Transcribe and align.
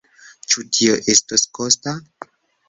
Ĉu 0.53 0.63
tio 0.77 0.95
estos 1.17 1.45
kosta? 1.59 1.95